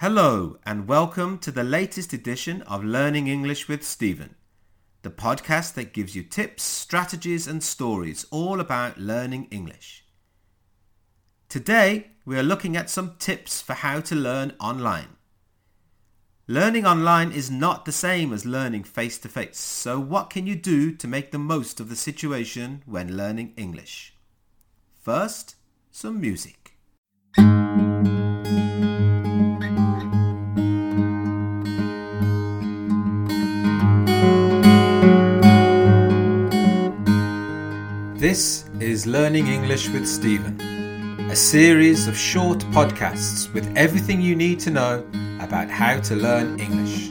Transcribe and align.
Hello 0.00 0.60
and 0.64 0.86
welcome 0.86 1.38
to 1.38 1.50
the 1.50 1.64
latest 1.64 2.12
edition 2.12 2.62
of 2.62 2.84
Learning 2.84 3.26
English 3.26 3.66
with 3.66 3.82
Stephen, 3.82 4.36
the 5.02 5.10
podcast 5.10 5.74
that 5.74 5.92
gives 5.92 6.14
you 6.14 6.22
tips, 6.22 6.62
strategies 6.62 7.48
and 7.48 7.60
stories 7.64 8.24
all 8.30 8.60
about 8.60 9.00
learning 9.00 9.48
English. 9.50 10.04
Today 11.48 12.12
we 12.24 12.38
are 12.38 12.44
looking 12.44 12.76
at 12.76 12.88
some 12.88 13.16
tips 13.18 13.60
for 13.60 13.72
how 13.72 13.98
to 14.02 14.14
learn 14.14 14.52
online. 14.60 15.16
Learning 16.46 16.86
online 16.86 17.32
is 17.32 17.50
not 17.50 17.84
the 17.84 17.90
same 17.90 18.32
as 18.32 18.46
learning 18.46 18.84
face 18.84 19.18
to 19.18 19.28
face, 19.28 19.58
so 19.58 19.98
what 19.98 20.30
can 20.30 20.46
you 20.46 20.54
do 20.54 20.92
to 20.92 21.08
make 21.08 21.32
the 21.32 21.40
most 21.40 21.80
of 21.80 21.88
the 21.88 21.96
situation 21.96 22.84
when 22.86 23.16
learning 23.16 23.52
English? 23.56 24.14
First, 25.02 25.56
some 25.90 26.20
music. 26.20 26.76
This 38.38 38.70
is 38.78 39.02
Learning 39.04 39.48
English 39.48 39.88
with 39.88 40.06
Stephen, 40.06 40.60
a 41.28 41.34
series 41.34 42.06
of 42.06 42.16
short 42.16 42.60
podcasts 42.70 43.52
with 43.52 43.66
everything 43.76 44.20
you 44.20 44.36
need 44.36 44.60
to 44.60 44.70
know 44.70 45.04
about 45.40 45.68
how 45.68 45.98
to 45.98 46.14
learn 46.14 46.60
English. 46.60 47.08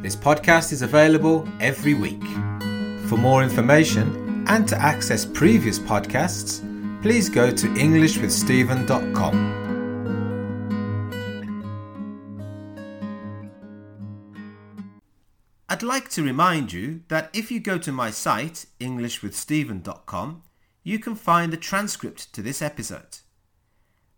This 0.00 0.16
podcast 0.16 0.72
is 0.72 0.80
available 0.80 1.46
every 1.60 1.92
week. 1.92 2.24
For 3.06 3.18
more 3.18 3.42
information 3.42 4.46
and 4.48 4.66
to 4.68 4.80
access 4.80 5.26
previous 5.26 5.78
podcasts, 5.78 6.62
please 7.02 7.28
go 7.28 7.50
to 7.50 7.66
EnglishWithStephen.com. 7.66 9.73
like 15.84 16.08
to 16.10 16.22
remind 16.22 16.72
you 16.72 17.02
that 17.08 17.30
if 17.32 17.50
you 17.50 17.60
go 17.60 17.78
to 17.78 17.92
my 17.92 18.10
site, 18.10 18.66
englishwithstephen.com, 18.80 20.42
you 20.82 20.98
can 20.98 21.14
find 21.14 21.52
the 21.52 21.56
transcript 21.56 22.32
to 22.34 22.42
this 22.42 22.60
episode. 22.60 23.18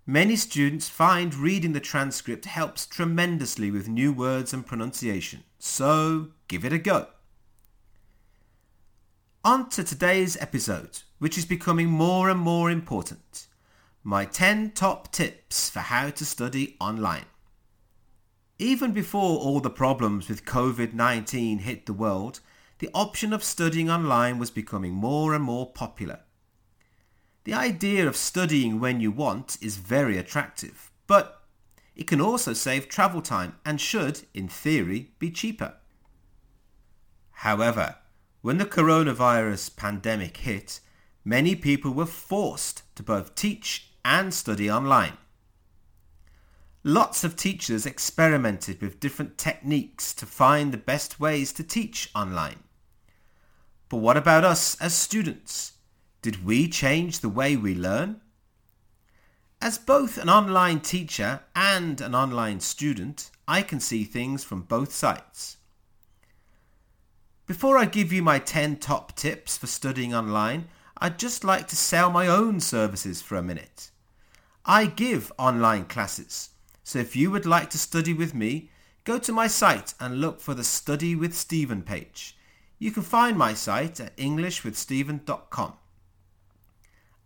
Many 0.06 0.36
students 0.36 0.88
find 0.88 1.34
reading 1.34 1.72
the 1.72 1.80
transcript 1.80 2.44
helps 2.44 2.86
tremendously 2.86 3.70
with 3.70 3.88
new 3.88 4.12
words 4.12 4.52
and 4.52 4.66
pronunciation, 4.66 5.42
so 5.58 6.28
give 6.48 6.64
it 6.64 6.72
a 6.72 6.78
go. 6.78 7.08
On 9.44 9.68
to 9.70 9.84
today's 9.84 10.36
episode, 10.40 11.02
which 11.18 11.36
is 11.36 11.44
becoming 11.44 11.88
more 11.88 12.30
and 12.30 12.40
more 12.40 12.70
important. 12.70 13.46
My 14.02 14.24
10 14.24 14.72
top 14.72 15.10
tips 15.12 15.70
for 15.70 15.80
how 15.80 16.10
to 16.10 16.24
study 16.24 16.76
online. 16.80 17.26
Even 18.58 18.92
before 18.92 19.38
all 19.38 19.60
the 19.60 19.68
problems 19.68 20.28
with 20.28 20.46
COVID-19 20.46 21.60
hit 21.60 21.84
the 21.84 21.92
world, 21.92 22.40
the 22.78 22.88
option 22.94 23.32
of 23.34 23.44
studying 23.44 23.90
online 23.90 24.38
was 24.38 24.50
becoming 24.50 24.94
more 24.94 25.34
and 25.34 25.44
more 25.44 25.70
popular. 25.70 26.20
The 27.44 27.52
idea 27.52 28.08
of 28.08 28.16
studying 28.16 28.80
when 28.80 29.00
you 29.00 29.10
want 29.10 29.58
is 29.60 29.76
very 29.76 30.16
attractive, 30.16 30.90
but 31.06 31.42
it 31.94 32.06
can 32.06 32.20
also 32.20 32.54
save 32.54 32.88
travel 32.88 33.20
time 33.20 33.56
and 33.64 33.80
should, 33.80 34.22
in 34.32 34.48
theory, 34.48 35.12
be 35.18 35.30
cheaper. 35.30 35.74
However, 37.30 37.96
when 38.40 38.56
the 38.56 38.64
coronavirus 38.64 39.76
pandemic 39.76 40.38
hit, 40.38 40.80
many 41.24 41.54
people 41.54 41.92
were 41.92 42.06
forced 42.06 42.82
to 42.96 43.02
both 43.02 43.34
teach 43.34 43.90
and 44.04 44.32
study 44.32 44.70
online. 44.70 45.18
Lots 46.88 47.24
of 47.24 47.34
teachers 47.34 47.84
experimented 47.84 48.80
with 48.80 49.00
different 49.00 49.38
techniques 49.38 50.14
to 50.14 50.24
find 50.24 50.70
the 50.70 50.78
best 50.78 51.18
ways 51.18 51.52
to 51.54 51.64
teach 51.64 52.08
online. 52.14 52.60
But 53.88 53.96
what 53.96 54.16
about 54.16 54.44
us 54.44 54.80
as 54.80 54.94
students? 54.94 55.72
Did 56.22 56.44
we 56.46 56.68
change 56.68 57.18
the 57.18 57.28
way 57.28 57.56
we 57.56 57.74
learn? 57.74 58.20
As 59.60 59.78
both 59.78 60.16
an 60.16 60.28
online 60.28 60.78
teacher 60.78 61.40
and 61.56 62.00
an 62.00 62.14
online 62.14 62.60
student, 62.60 63.32
I 63.48 63.62
can 63.62 63.80
see 63.80 64.04
things 64.04 64.44
from 64.44 64.62
both 64.62 64.92
sides. 64.92 65.56
Before 67.46 67.76
I 67.76 67.86
give 67.86 68.12
you 68.12 68.22
my 68.22 68.38
10 68.38 68.76
top 68.76 69.16
tips 69.16 69.58
for 69.58 69.66
studying 69.66 70.14
online, 70.14 70.68
I'd 70.98 71.18
just 71.18 71.42
like 71.42 71.66
to 71.66 71.76
sell 71.76 72.12
my 72.12 72.28
own 72.28 72.60
services 72.60 73.22
for 73.22 73.34
a 73.34 73.42
minute. 73.42 73.90
I 74.64 74.86
give 74.86 75.32
online 75.36 75.86
classes 75.86 76.50
so 76.86 77.00
if 77.00 77.16
you 77.16 77.32
would 77.32 77.46
like 77.46 77.68
to 77.70 77.78
study 77.78 78.14
with 78.14 78.32
me, 78.32 78.70
go 79.02 79.18
to 79.18 79.32
my 79.32 79.48
site 79.48 79.94
and 79.98 80.20
look 80.20 80.40
for 80.40 80.54
the 80.54 80.62
Study 80.62 81.16
with 81.16 81.34
Stephen 81.34 81.82
page. 81.82 82.38
You 82.78 82.92
can 82.92 83.02
find 83.02 83.36
my 83.36 83.54
site 83.54 83.98
at 83.98 84.16
englishwithstephen.com. 84.16 85.72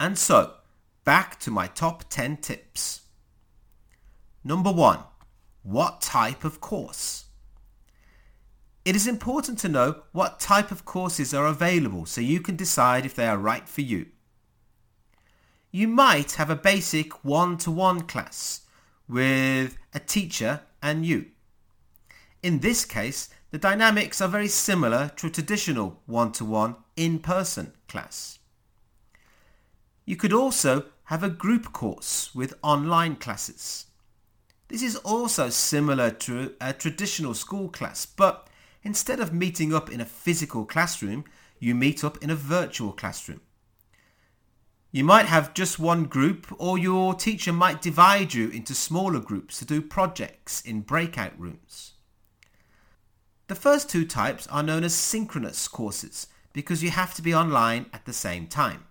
And 0.01 0.17
so, 0.17 0.55
back 1.05 1.39
to 1.41 1.51
my 1.51 1.67
top 1.67 2.09
10 2.09 2.39
tips. 2.39 3.03
Number 4.43 4.73
1. 4.73 5.01
What 5.63 6.01
type 6.01 6.43
of 6.43 6.63
course? 6.63 7.27
It 8.87 8.97
is 8.97 9.07
important 9.07 9.59
to 9.59 9.69
know 9.69 10.05
what 10.13 10.41
type 10.41 10.71
of 10.71 10.87
courses 10.87 11.35
are 11.35 11.47
available 11.47 12.07
so 12.07 12.23
you 12.23 12.41
can 12.41 12.57
decide 12.57 13.05
if 13.05 13.15
they 13.15 13.27
are 13.27 13.37
right 13.37 13.69
for 13.69 13.83
you. 13.83 14.07
You 15.71 15.87
might 15.87 16.33
have 16.33 16.49
a 16.49 16.57
basic 16.57 17.23
one-to-one 17.23 18.05
class 18.07 18.63
with 19.11 19.77
a 19.93 19.99
teacher 19.99 20.61
and 20.81 21.05
you. 21.05 21.27
In 22.43 22.61
this 22.61 22.85
case, 22.85 23.29
the 23.51 23.59
dynamics 23.59 24.21
are 24.21 24.29
very 24.29 24.49
similar 24.49 25.11
to 25.17 25.27
a 25.27 25.31
traditional 25.31 26.01
one-to-one 26.07 26.77
in-person 26.97 27.73
class. 27.89 28.39
You 30.07 30.17
could 30.17 30.33
also 30.33 30.87
have 31.05 31.23
a 31.25 31.29
group 31.29 31.73
course 31.73 32.35
with 32.35 32.55
online 32.63 33.17
classes. 33.17 33.87
This 34.69 34.83
is 34.83 34.95
also 34.97 35.51
similar 35.51 36.11
to 36.11 36.55
a 36.61 36.73
traditional 36.73 37.35
school 37.35 37.69
class, 37.69 38.07
but 38.07 38.47
instead 38.85 39.19
of 39.19 39.35
meeting 39.35 39.75
up 39.75 39.91
in 39.91 40.01
a 40.01 40.05
physical 40.05 40.65
classroom, 40.65 41.25
you 41.59 41.75
meet 41.75 42.05
up 42.05 42.23
in 42.23 42.31
a 42.31 42.37
virtual 42.37 42.93
classroom. 42.93 43.41
You 44.93 45.05
might 45.05 45.27
have 45.27 45.55
just 45.55 45.79
one 45.79 46.05
group 46.05 46.53
or 46.59 46.77
your 46.77 47.15
teacher 47.15 47.53
might 47.53 47.81
divide 47.81 48.35
you 48.35 48.49
into 48.49 48.75
smaller 48.75 49.21
groups 49.21 49.61
to 49.61 49.65
do 49.65 49.81
projects 49.81 50.61
in 50.63 50.81
breakout 50.81 51.39
rooms. 51.39 51.93
The 53.47 53.55
first 53.55 53.89
two 53.89 54.05
types 54.05 54.49
are 54.49 54.65
known 54.65 54.83
as 54.83 54.95
synchronous 54.95 55.69
courses 55.69 56.27
because 56.53 56.83
you 56.83 56.91
have 56.91 57.15
to 57.15 57.23
be 57.23 57.33
online 57.33 57.87
at 57.93 58.05
the 58.05 58.13
same 58.13 58.49
time. 58.49 58.85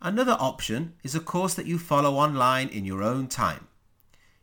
Another 0.00 0.36
option 0.38 0.94
is 1.02 1.14
a 1.14 1.20
course 1.20 1.52
that 1.54 1.66
you 1.66 1.78
follow 1.78 2.14
online 2.14 2.68
in 2.68 2.86
your 2.86 3.02
own 3.02 3.28
time. 3.28 3.66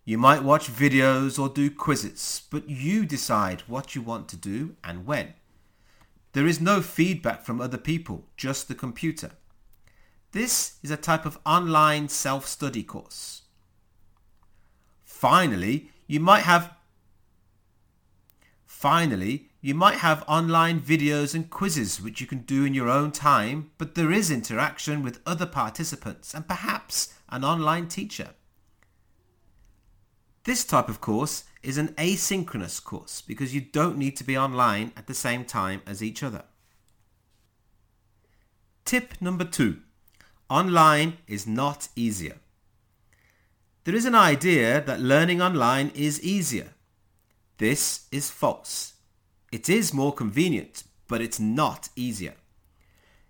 You 0.06 0.20
might 0.20 0.44
watch 0.44 0.68
videos 0.72 1.40
or 1.40 1.50
do 1.50 1.72
quizzes, 1.72 2.44
but 2.52 2.70
you 2.70 3.06
decide 3.06 3.62
what 3.62 3.96
you 3.96 4.02
want 4.02 4.28
to 4.30 4.36
do 4.36 4.76
and 4.84 5.06
when. 5.06 5.34
There 6.34 6.46
is 6.46 6.60
no 6.60 6.82
feedback 6.82 7.44
from 7.44 7.62
other 7.62 7.78
people, 7.78 8.26
just 8.36 8.68
the 8.68 8.76
computer. 8.76 9.32
This 10.34 10.78
is 10.82 10.90
a 10.90 10.98
type 10.98 11.28
of 11.28 11.38
online 11.46 12.10
self-study 12.10 12.82
course. 12.84 13.44
Finally, 15.04 15.92
you 16.08 16.20
might 16.20 16.42
have 16.42 16.76
Finally, 18.66 19.48
you 19.62 19.74
might 19.74 20.00
have 20.00 20.26
online 20.28 20.82
videos 20.82 21.34
and 21.34 21.50
quizzes 21.50 22.02
which 22.02 22.20
you 22.20 22.28
can 22.28 22.40
do 22.40 22.66
in 22.66 22.74
your 22.74 22.90
own 22.90 23.12
time, 23.14 23.72
but 23.78 23.96
there 23.96 24.12
is 24.12 24.30
interaction 24.30 25.02
with 25.02 25.22
other 25.26 25.46
participants 25.46 26.34
and 26.34 26.48
perhaps 26.48 27.14
an 27.30 27.46
online 27.46 27.88
teacher. 27.88 28.32
This 30.44 30.66
type 30.66 30.90
of 30.90 31.00
course 31.00 31.46
is 31.62 31.78
an 31.78 31.90
asynchronous 31.90 32.84
course 32.84 33.22
because 33.22 33.56
you 33.56 33.62
don't 33.62 33.98
need 33.98 34.18
to 34.18 34.26
be 34.26 34.38
online 34.38 34.92
at 34.98 35.08
the 35.08 35.14
same 35.14 35.46
time 35.46 35.82
as 35.86 36.04
each 36.04 36.24
other. 36.24 36.44
Tip 38.84 39.14
number 39.22 39.46
two. 39.46 39.80
Online 40.54 41.18
is 41.26 41.48
not 41.48 41.88
easier. 41.96 42.36
There 43.86 43.96
is 43.96 44.06
an 44.06 44.14
idea 44.14 44.82
that 44.82 45.00
learning 45.02 45.42
online 45.42 45.92
is 45.96 46.22
easier. 46.22 46.76
This 47.58 48.06
is 48.12 48.30
false. 48.30 48.94
It 49.52 49.68
is 49.68 49.96
more 49.96 50.14
convenient, 50.14 50.84
but 51.08 51.22
it's 51.22 51.40
not 51.40 51.90
easier. 51.96 52.36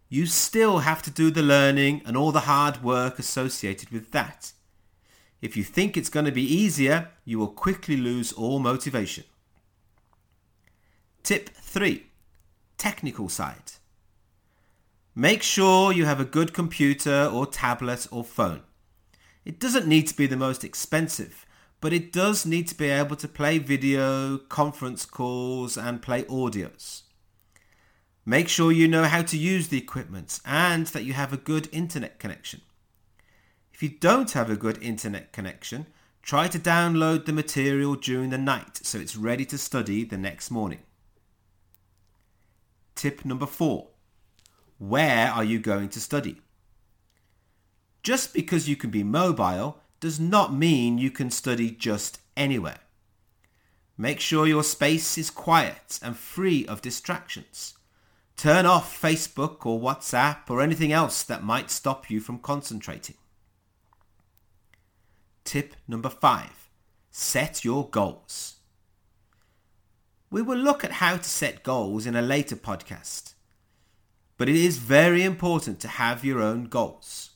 You 0.09 0.25
still 0.25 0.79
have 0.79 1.01
to 1.03 1.09
do 1.09 1.31
the 1.31 1.41
learning 1.41 2.01
and 2.05 2.17
all 2.17 2.33
the 2.33 2.41
hard 2.51 2.83
work 2.83 3.17
associated 3.19 3.91
with 3.91 4.11
that. 4.11 4.51
If 5.41 5.55
you 5.55 5.63
think 5.63 5.95
it's 5.95 6.09
going 6.09 6.25
to 6.25 6.31
be 6.33 6.43
easier, 6.43 7.07
you 7.23 7.39
will 7.39 7.47
quickly 7.47 7.95
lose 7.95 8.33
all 8.33 8.59
motivation. 8.59 9.23
Tip 11.23 11.51
3. 11.51 12.03
Technical 12.77 13.29
side. 13.29 13.71
Make 15.15 15.43
sure 15.43 15.91
you 15.91 16.05
have 16.05 16.19
a 16.19 16.25
good 16.25 16.53
computer 16.53 17.29
or 17.31 17.45
tablet 17.45 18.07
or 18.09 18.23
phone. 18.23 18.61
It 19.45 19.59
doesn't 19.59 19.85
need 19.85 20.07
to 20.07 20.15
be 20.15 20.25
the 20.25 20.35
most 20.35 20.63
expensive, 20.63 21.45
but 21.81 21.93
it 21.93 22.11
does 22.11 22.47
need 22.47 22.67
to 22.69 22.75
be 22.75 22.89
able 22.89 23.15
to 23.17 23.27
play 23.27 23.59
video, 23.59 24.39
conference 24.39 25.05
calls 25.05 25.77
and 25.77 26.01
play 26.01 26.23
audios. 26.23 27.03
Make 28.25 28.49
sure 28.49 28.71
you 28.71 28.87
know 28.87 29.03
how 29.03 29.21
to 29.21 29.37
use 29.37 29.67
the 29.67 29.77
equipment 29.77 30.39
and 30.45 30.87
that 30.87 31.03
you 31.03 31.13
have 31.13 31.31
a 31.31 31.37
good 31.37 31.69
internet 31.71 32.17
connection. 32.17 32.61
If 33.71 33.83
you 33.83 33.89
don't 33.89 34.31
have 34.31 34.49
a 34.49 34.55
good 34.55 34.81
internet 34.81 35.31
connection, 35.31 35.85
try 36.23 36.47
to 36.47 36.57
download 36.57 37.25
the 37.25 37.33
material 37.33 37.95
during 37.95 38.31
the 38.31 38.37
night 38.39 38.79
so 38.81 38.97
it's 38.97 39.15
ready 39.15 39.45
to 39.45 39.59
study 39.59 40.05
the 40.05 40.17
next 40.17 40.49
morning. 40.49 40.79
Tip 42.95 43.25
number 43.25 43.45
four. 43.45 43.89
Where 44.85 45.29
are 45.29 45.45
you 45.45 45.59
going 45.59 45.87
to 45.89 46.01
study? 46.01 46.41
Just 48.03 48.33
because 48.33 48.67
you 48.67 48.75
can 48.75 48.89
be 48.89 49.01
mobile 49.01 49.79
does 50.01 50.19
not 50.19 50.53
mean 50.53 50.97
you 50.97 51.09
can 51.09 51.31
study 51.31 51.71
just 51.71 52.19
anywhere. 52.35 52.79
Make 53.97 54.19
sure 54.19 54.45
your 54.45 54.61
space 54.61 55.17
is 55.17 55.29
quiet 55.29 56.01
and 56.03 56.17
free 56.17 56.65
of 56.65 56.81
distractions. 56.81 57.75
Turn 58.35 58.65
off 58.65 59.01
Facebook 59.01 59.65
or 59.65 59.79
WhatsApp 59.79 60.49
or 60.49 60.59
anything 60.59 60.91
else 60.91 61.23
that 61.23 61.45
might 61.45 61.71
stop 61.71 62.09
you 62.09 62.19
from 62.19 62.39
concentrating. 62.39 63.15
Tip 65.45 65.75
number 65.87 66.09
five. 66.09 66.69
Set 67.09 67.63
your 67.63 67.87
goals. 67.89 68.55
We 70.29 70.41
will 70.41 70.57
look 70.57 70.83
at 70.83 70.93
how 70.93 71.15
to 71.15 71.29
set 71.29 71.63
goals 71.63 72.05
in 72.05 72.17
a 72.17 72.21
later 72.21 72.57
podcast. 72.57 73.32
But 74.37 74.49
it 74.49 74.55
is 74.55 74.77
very 74.77 75.23
important 75.23 75.79
to 75.81 75.87
have 75.87 76.25
your 76.25 76.41
own 76.41 76.65
goals. 76.65 77.31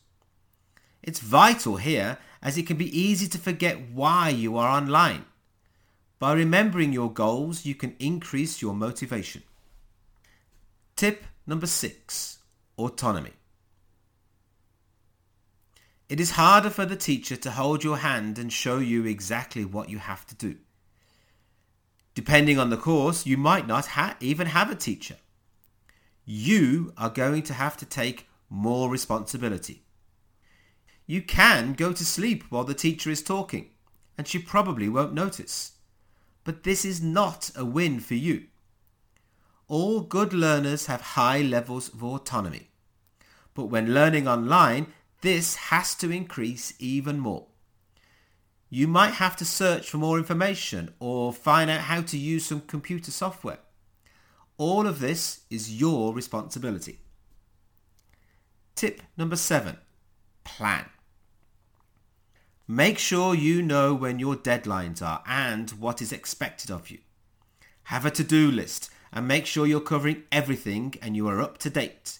It's 1.04 1.20
vital 1.20 1.78
here 1.78 2.18
as 2.42 2.58
it 2.58 2.68
can 2.68 2.78
be 2.78 3.00
easy 3.00 3.28
to 3.28 3.38
forget 3.38 3.90
why 3.92 4.30
you 4.30 4.58
are 4.58 4.70
online. 4.70 5.26
By 6.20 6.34
remembering 6.34 6.94
your 6.94 7.12
goals, 7.12 7.66
you 7.66 7.76
can 7.76 7.96
increase 8.00 8.62
your 8.62 8.74
motivation. 8.74 9.44
Tip 10.96 11.24
number 11.46 11.68
six, 11.68 12.40
autonomy. 12.78 13.34
It 16.10 16.20
is 16.20 16.32
harder 16.32 16.70
for 16.70 16.86
the 16.86 16.96
teacher 16.96 17.36
to 17.36 17.52
hold 17.52 17.84
your 17.84 17.98
hand 17.98 18.40
and 18.40 18.52
show 18.52 18.80
you 18.80 19.06
exactly 19.06 19.66
what 19.66 19.90
you 19.90 20.00
have 20.00 20.26
to 20.28 20.36
do. 20.36 20.56
Depending 22.16 22.58
on 22.58 22.70
the 22.70 22.78
course, 22.78 23.26
you 23.26 23.38
might 23.38 23.68
not 23.68 23.88
ha- 23.88 24.16
even 24.20 24.48
have 24.48 24.72
a 24.72 24.76
teacher. 24.76 25.18
You 26.30 26.92
are 26.98 27.10
going 27.10 27.44
to 27.44 27.54
have 27.54 27.78
to 27.78 27.86
take 27.86 28.28
more 28.50 28.90
responsibility. 28.90 29.84
You 31.06 31.22
can 31.22 31.72
go 31.72 31.94
to 31.94 32.04
sleep 32.04 32.44
while 32.50 32.66
the 32.66 32.74
teacher 32.74 33.10
is 33.10 33.22
talking, 33.22 33.70
and 34.18 34.28
she 34.28 34.38
probably 34.38 34.90
won't 34.90 35.14
notice. 35.14 35.78
But 36.44 36.64
this 36.64 36.84
is 36.84 37.02
not 37.02 37.52
a 37.56 37.64
win 37.64 38.02
for 38.02 38.16
you. 38.16 38.48
All 39.70 40.02
good 40.02 40.34
learners 40.34 40.88
have 40.88 41.00
high 41.00 41.42
levels 41.42 41.88
of 41.94 42.04
autonomy. 42.04 42.72
But 43.54 43.68
when 43.68 43.94
learning 43.94 44.28
online, 44.28 44.88
this 45.22 45.56
has 45.56 45.96
to 45.96 46.12
increase 46.12 46.74
even 46.78 47.20
more. 47.20 47.48
You 48.70 48.90
might 48.90 49.14
have 49.14 49.38
to 49.38 49.46
search 49.46 49.90
for 49.90 49.98
more 49.98 50.18
information 50.18 50.94
or 51.00 51.32
find 51.32 51.70
out 51.70 51.82
how 51.82 52.02
to 52.02 52.18
use 52.18 52.46
some 52.46 52.60
computer 52.60 53.12
software. 53.12 53.60
All 54.58 54.88
of 54.88 55.00
this 55.00 55.42
is 55.52 55.80
your 55.80 56.14
responsibility. 56.14 57.00
Tip 58.76 59.02
number 59.16 59.36
seven, 59.36 59.78
plan. 60.44 60.86
Make 62.68 62.98
sure 62.98 63.36
you 63.36 63.62
know 63.62 63.94
when 63.94 64.20
your 64.20 64.36
deadlines 64.36 65.02
are 65.02 65.24
and 65.28 65.70
what 65.72 66.02
is 66.02 66.12
expected 66.12 66.72
of 66.72 66.90
you. 66.90 66.98
Have 67.84 68.06
a 68.06 68.12
to-do 68.12 68.52
list 68.52 68.90
and 69.14 69.28
make 69.28 69.46
sure 69.46 69.66
you're 69.66 69.80
covering 69.80 70.24
everything 70.32 70.96
and 71.02 71.16
you 71.16 71.28
are 71.28 71.40
up 71.40 71.60
to 71.60 71.70
date. 71.70 72.20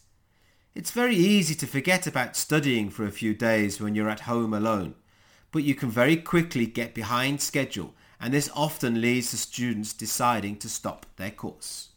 It's 0.74 0.92
very 0.92 1.16
easy 1.16 1.56
to 1.56 1.68
forget 1.68 2.06
about 2.06 2.36
studying 2.36 2.90
for 2.92 3.04
a 3.04 3.12
few 3.12 3.34
days 3.34 3.82
when 3.82 3.96
you're 3.96 4.10
at 4.10 4.22
home 4.22 4.54
alone, 4.54 4.94
but 5.52 5.64
you 5.64 5.74
can 5.76 5.90
very 5.90 6.16
quickly 6.16 6.68
get 6.68 6.94
behind 6.94 7.42
schedule 7.42 7.96
and 8.22 8.34
this 8.34 8.50
often 8.56 9.02
leads 9.02 9.32
to 9.32 9.38
students 9.38 9.92
deciding 9.92 10.58
to 10.58 10.70
stop 10.70 11.06
their 11.18 11.32
course. 11.32 11.90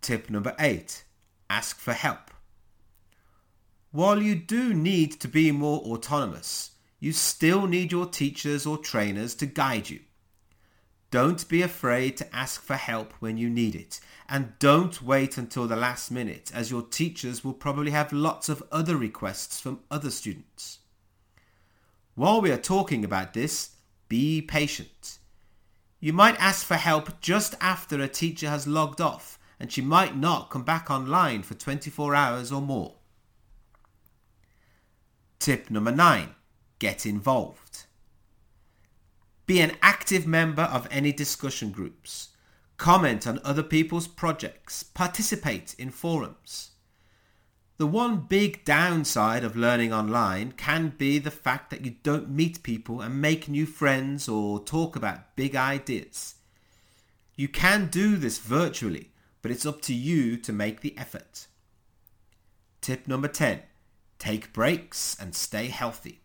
Tip 0.00 0.30
number 0.30 0.54
8. 0.58 1.04
Ask 1.48 1.78
for 1.78 1.92
help. 1.92 2.30
While 3.92 4.22
you 4.22 4.34
do 4.34 4.72
need 4.72 5.20
to 5.20 5.28
be 5.28 5.50
more 5.50 5.80
autonomous, 5.80 6.70
you 7.00 7.12
still 7.12 7.66
need 7.66 7.92
your 7.92 8.06
teachers 8.06 8.66
or 8.66 8.78
trainers 8.78 9.34
to 9.36 9.46
guide 9.46 9.90
you. 9.90 10.00
Don't 11.10 11.48
be 11.48 11.60
afraid 11.60 12.16
to 12.18 12.34
ask 12.36 12.62
for 12.62 12.76
help 12.76 13.12
when 13.14 13.36
you 13.36 13.50
need 13.50 13.74
it. 13.74 13.98
And 14.28 14.52
don't 14.60 15.02
wait 15.02 15.36
until 15.36 15.66
the 15.66 15.74
last 15.74 16.10
minute 16.10 16.52
as 16.54 16.70
your 16.70 16.82
teachers 16.82 17.42
will 17.42 17.52
probably 17.52 17.90
have 17.90 18.12
lots 18.12 18.48
of 18.48 18.62
other 18.70 18.96
requests 18.96 19.58
from 19.58 19.80
other 19.90 20.10
students. 20.10 20.78
While 22.14 22.40
we 22.40 22.52
are 22.52 22.58
talking 22.58 23.04
about 23.04 23.34
this, 23.34 23.70
be 24.08 24.40
patient. 24.40 25.18
You 25.98 26.12
might 26.12 26.40
ask 26.40 26.64
for 26.64 26.76
help 26.76 27.20
just 27.20 27.56
after 27.60 28.00
a 28.00 28.08
teacher 28.08 28.48
has 28.48 28.68
logged 28.68 29.00
off 29.00 29.38
and 29.60 29.70
she 29.70 29.82
might 29.82 30.16
not 30.16 30.50
come 30.50 30.64
back 30.64 30.90
online 30.90 31.42
for 31.42 31.54
24 31.54 32.14
hours 32.14 32.50
or 32.50 32.62
more. 32.62 32.94
Tip 35.38 35.70
number 35.70 35.92
9 35.92 36.34
get 36.78 37.04
involved. 37.04 37.84
Be 39.46 39.60
an 39.60 39.76
active 39.82 40.26
member 40.26 40.62
of 40.62 40.88
any 40.90 41.12
discussion 41.12 41.70
groups. 41.70 42.30
Comment 42.78 43.26
on 43.26 43.38
other 43.44 43.62
people's 43.62 44.08
projects. 44.08 44.82
Participate 44.82 45.74
in 45.78 45.90
forums. 45.90 46.70
The 47.76 47.86
one 47.86 48.26
big 48.28 48.64
downside 48.64 49.44
of 49.44 49.56
learning 49.56 49.92
online 49.92 50.52
can 50.52 50.94
be 50.96 51.18
the 51.18 51.30
fact 51.30 51.70
that 51.70 51.84
you 51.84 51.96
don't 52.02 52.30
meet 52.30 52.62
people 52.62 53.00
and 53.00 53.20
make 53.20 53.48
new 53.48 53.66
friends 53.66 54.28
or 54.28 54.62
talk 54.62 54.96
about 54.96 55.36
big 55.36 55.56
ideas. 55.56 56.36
You 57.36 57.48
can 57.48 57.88
do 57.88 58.16
this 58.16 58.38
virtually, 58.38 59.10
but 59.42 59.50
it's 59.50 59.66
up 59.66 59.80
to 59.82 59.94
you 59.94 60.36
to 60.36 60.52
make 60.52 60.80
the 60.80 60.96
effort. 60.98 61.46
Tip 62.80 63.06
number 63.06 63.28
10. 63.28 63.62
Take 64.18 64.52
breaks 64.52 65.16
and 65.20 65.34
stay 65.34 65.68
healthy. 65.68 66.20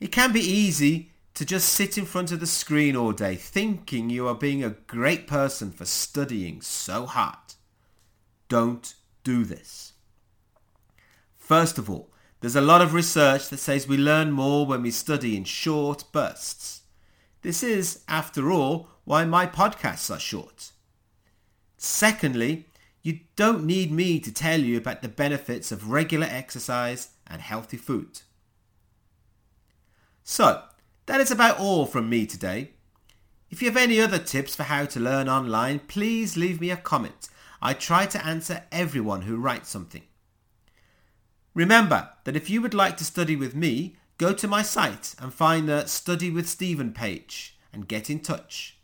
It 0.00 0.12
can 0.12 0.32
be 0.32 0.40
easy 0.40 1.12
to 1.34 1.44
just 1.44 1.68
sit 1.68 1.96
in 1.96 2.04
front 2.04 2.30
of 2.32 2.40
the 2.40 2.46
screen 2.46 2.94
all 2.94 3.12
day 3.12 3.36
thinking 3.36 4.10
you 4.10 4.28
are 4.28 4.34
being 4.34 4.62
a 4.62 4.70
great 4.70 5.26
person 5.26 5.70
for 5.70 5.84
studying 5.84 6.60
so 6.60 7.06
hard. 7.06 7.54
Don't 8.48 8.94
do 9.24 9.44
this. 9.44 9.92
First 11.36 11.78
of 11.78 11.88
all, 11.88 12.10
there's 12.40 12.56
a 12.56 12.60
lot 12.60 12.82
of 12.82 12.92
research 12.92 13.48
that 13.48 13.58
says 13.58 13.86
we 13.86 13.96
learn 13.96 14.32
more 14.32 14.66
when 14.66 14.82
we 14.82 14.90
study 14.90 15.36
in 15.36 15.44
short 15.44 16.04
bursts. 16.12 16.82
This 17.42 17.62
is, 17.62 18.02
after 18.08 18.50
all, 18.50 18.88
why 19.04 19.24
my 19.24 19.46
podcasts 19.46 20.14
are 20.14 20.18
short. 20.18 20.72
Secondly, 21.84 22.66
you 23.02 23.18
don't 23.34 23.64
need 23.64 23.90
me 23.90 24.20
to 24.20 24.32
tell 24.32 24.60
you 24.60 24.76
about 24.76 25.02
the 25.02 25.08
benefits 25.08 25.72
of 25.72 25.90
regular 25.90 26.28
exercise 26.30 27.08
and 27.26 27.42
healthy 27.42 27.76
food. 27.76 28.20
So, 30.22 30.62
that 31.06 31.20
is 31.20 31.32
about 31.32 31.58
all 31.58 31.86
from 31.86 32.08
me 32.08 32.24
today. 32.24 32.70
If 33.50 33.60
you 33.60 33.68
have 33.68 33.76
any 33.76 34.00
other 34.00 34.20
tips 34.20 34.54
for 34.54 34.62
how 34.62 34.84
to 34.84 35.00
learn 35.00 35.28
online, 35.28 35.80
please 35.80 36.36
leave 36.36 36.60
me 36.60 36.70
a 36.70 36.76
comment. 36.76 37.28
I 37.60 37.72
try 37.72 38.06
to 38.06 38.24
answer 38.24 38.62
everyone 38.70 39.22
who 39.22 39.36
writes 39.36 39.68
something. 39.68 40.04
Remember 41.52 42.10
that 42.22 42.36
if 42.36 42.48
you 42.48 42.62
would 42.62 42.74
like 42.74 42.96
to 42.98 43.04
study 43.04 43.34
with 43.34 43.56
me, 43.56 43.96
go 44.18 44.32
to 44.32 44.46
my 44.46 44.62
site 44.62 45.16
and 45.18 45.34
find 45.34 45.68
the 45.68 45.86
Study 45.86 46.30
with 46.30 46.48
Stephen 46.48 46.92
page 46.92 47.58
and 47.72 47.88
get 47.88 48.08
in 48.08 48.20
touch. 48.20 48.78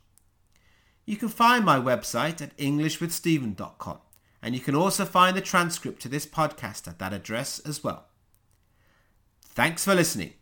You 1.09 1.17
can 1.17 1.29
find 1.29 1.65
my 1.65 1.79
website 1.79 2.39
at 2.39 2.55
englishwithstephen.com 2.57 3.97
and 4.43 4.53
you 4.53 4.61
can 4.61 4.75
also 4.75 5.05
find 5.05 5.35
the 5.35 5.41
transcript 5.41 6.03
to 6.03 6.07
this 6.07 6.27
podcast 6.27 6.87
at 6.87 6.99
that 6.99 7.13
address 7.13 7.57
as 7.61 7.83
well. 7.83 8.05
Thanks 9.41 9.83
for 9.83 9.95
listening 9.95 10.33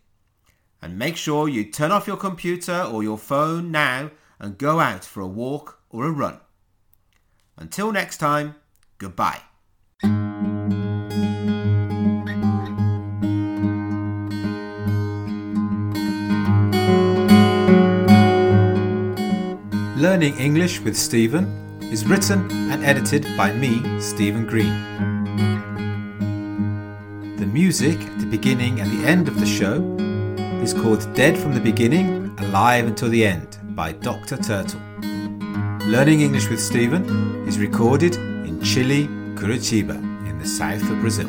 and 0.82 0.98
make 0.98 1.16
sure 1.16 1.48
you 1.48 1.64
turn 1.64 1.90
off 1.90 2.06
your 2.06 2.18
computer 2.18 2.82
or 2.82 3.02
your 3.02 3.16
phone 3.16 3.70
now 3.70 4.10
and 4.38 4.58
go 4.58 4.78
out 4.78 5.06
for 5.06 5.22
a 5.22 5.26
walk 5.26 5.80
or 5.88 6.04
a 6.04 6.10
run. 6.10 6.38
Until 7.56 7.90
next 7.90 8.18
time, 8.18 8.56
goodbye. 8.98 9.40
Learning 19.98 20.38
English 20.38 20.78
with 20.78 20.96
Stephen 20.96 21.44
is 21.90 22.06
written 22.06 22.48
and 22.70 22.84
edited 22.84 23.26
by 23.36 23.52
me, 23.52 24.00
Stephen 24.00 24.46
Green 24.46 24.72
The 27.36 27.46
music 27.46 27.98
at 28.00 28.20
the 28.20 28.26
beginning 28.26 28.78
and 28.80 28.88
the 28.92 29.08
end 29.08 29.26
of 29.26 29.40
the 29.40 29.44
show 29.44 29.96
is 30.62 30.72
called 30.72 31.12
Dead 31.16 31.36
from 31.36 31.52
the 31.52 31.60
Beginning, 31.60 32.32
Alive 32.38 32.86
Until 32.86 33.08
the 33.08 33.26
End 33.26 33.58
by 33.74 33.90
Dr. 33.90 34.36
Turtle. 34.36 34.80
Learning 35.88 36.20
English 36.20 36.48
with 36.48 36.60
Stephen 36.60 37.48
is 37.48 37.58
recorded 37.58 38.14
in 38.14 38.62
chilly, 38.62 39.08
Curitiba, 39.34 39.96
in 40.30 40.38
the 40.38 40.46
south 40.46 40.88
of 40.88 41.00
Brazil. 41.00 41.28